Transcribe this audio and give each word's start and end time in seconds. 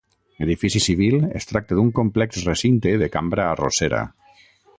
Edifici 0.45 0.79
civil, 0.85 1.17
es 1.41 1.47
tracta 1.51 1.77
d'un 1.81 1.91
complex 1.99 2.41
recinte 2.49 2.95
de 3.03 3.11
cambra 3.19 3.47
arrossera. 3.53 4.03